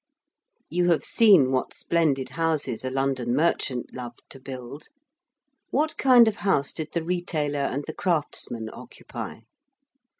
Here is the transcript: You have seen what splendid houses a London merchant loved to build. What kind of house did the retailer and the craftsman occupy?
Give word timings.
You 0.67 0.89
have 0.89 1.05
seen 1.05 1.51
what 1.51 1.75
splendid 1.75 2.29
houses 2.29 2.83
a 2.83 2.89
London 2.89 3.35
merchant 3.35 3.93
loved 3.93 4.23
to 4.31 4.39
build. 4.39 4.87
What 5.69 5.95
kind 5.97 6.27
of 6.27 6.37
house 6.37 6.73
did 6.73 6.93
the 6.93 7.03
retailer 7.03 7.59
and 7.67 7.83
the 7.85 7.93
craftsman 7.93 8.71
occupy? 8.73 9.41